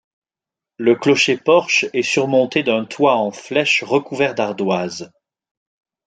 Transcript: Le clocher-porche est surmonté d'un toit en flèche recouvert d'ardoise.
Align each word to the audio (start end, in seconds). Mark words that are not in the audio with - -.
Le 0.77 0.95
clocher-porche 0.95 1.85
est 1.93 2.01
surmonté 2.01 2.63
d'un 2.63 2.85
toit 2.85 3.17
en 3.17 3.29
flèche 3.31 3.83
recouvert 3.83 4.33
d'ardoise. 4.33 5.11